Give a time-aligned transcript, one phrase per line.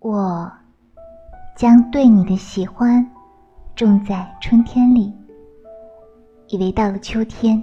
[0.00, 0.52] 我
[1.56, 3.04] 将对你的喜欢
[3.74, 5.12] 种在春天里，
[6.48, 7.60] 以为到了秋天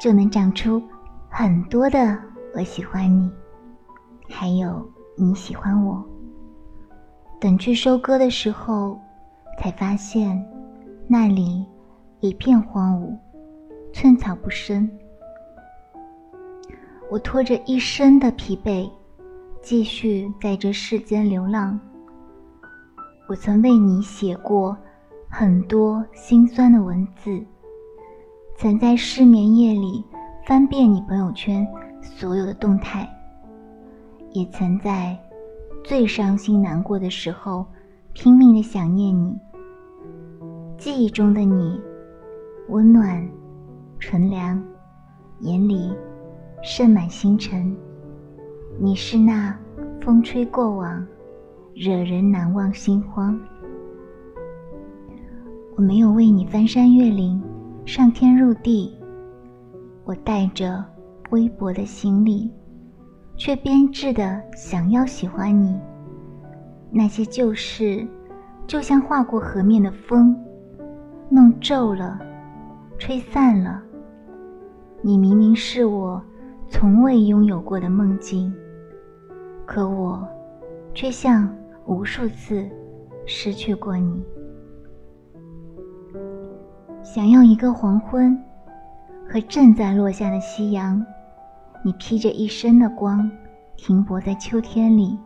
[0.00, 0.82] 就能长出
[1.28, 2.18] 很多的
[2.54, 3.30] 我喜欢你，
[4.30, 4.84] 还有
[5.16, 6.02] 你喜欢我。
[7.38, 8.98] 等去收割的时候，
[9.60, 10.42] 才发现
[11.06, 11.66] 那里
[12.20, 13.14] 一片荒芜，
[13.92, 14.90] 寸草不生。
[17.10, 18.90] 我拖着一身的疲惫。
[19.64, 21.80] 继续在这世间流浪。
[23.26, 24.76] 我曾为你写过
[25.26, 27.42] 很多心酸的文字，
[28.58, 30.04] 曾在失眠夜里
[30.46, 31.66] 翻遍你朋友圈
[32.02, 33.08] 所有的动态，
[34.32, 35.18] 也曾在
[35.82, 37.64] 最伤心难过的时候
[38.12, 39.34] 拼命的想念你。
[40.76, 41.80] 记忆中的你，
[42.68, 43.26] 温暖、
[43.98, 44.62] 纯良，
[45.40, 45.90] 眼里
[46.62, 47.74] 渗满星辰。
[48.76, 49.56] 你是那
[50.00, 51.06] 风吹过往，
[51.74, 53.38] 惹人难忘心慌。
[55.76, 57.40] 我没有为你翻山越岭，
[57.84, 58.92] 上天入地。
[60.04, 60.84] 我带着
[61.30, 62.50] 微薄的行李，
[63.36, 65.80] 却编织的想要喜欢你。
[66.90, 68.06] 那些旧事，
[68.66, 70.36] 就像划过河面的风，
[71.28, 72.18] 弄皱了，
[72.98, 73.80] 吹散了。
[75.00, 76.20] 你明明是我
[76.68, 78.52] 从未拥有过的梦境。
[79.66, 80.26] 可我，
[80.92, 81.48] 却像
[81.86, 82.68] 无数次
[83.26, 84.22] 失去过你。
[87.02, 88.38] 想要一个黄昏，
[89.28, 91.04] 和正在落下的夕阳，
[91.82, 93.30] 你披着一身的光，
[93.76, 95.18] 停泊在秋天里。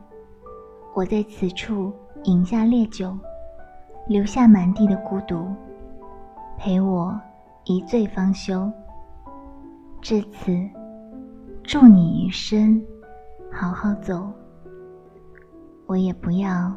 [0.95, 1.93] 我在此处
[2.25, 3.17] 饮下烈酒，
[4.09, 5.47] 留下满地的孤独，
[6.57, 7.19] 陪我
[7.65, 8.71] 一醉方休。
[10.01, 10.53] 至此，
[11.63, 12.83] 祝你余生。
[13.51, 14.31] 好好走，
[15.87, 16.73] 我也不要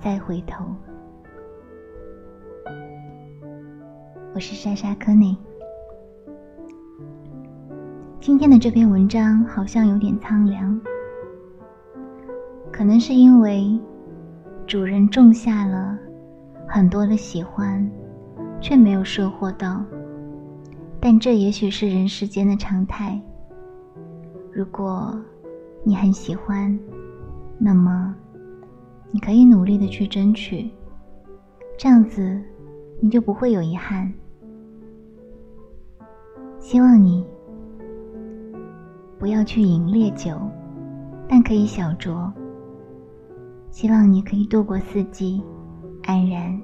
[0.00, 0.64] 再回头。
[4.34, 5.36] 我是莎莎科内。
[8.20, 10.80] 今天的这篇文章好像有点苍凉，
[12.72, 13.78] 可能是因为
[14.66, 15.98] 主人种下了
[16.68, 17.90] 很多的喜欢，
[18.60, 19.84] 却没有收获到。
[21.00, 23.20] 但这也许是人世间的常态。
[24.50, 25.14] 如果
[25.84, 26.76] 你很喜欢，
[27.58, 28.14] 那么
[29.10, 30.70] 你可以努力的去争取，
[31.76, 32.42] 这样子
[33.00, 34.10] 你就不会有遗憾。
[36.58, 37.22] 希望你
[39.18, 40.40] 不要去饮烈酒，
[41.28, 42.32] 但可以小酌。
[43.70, 45.42] 希望你可以度过四季，
[46.04, 46.58] 安然。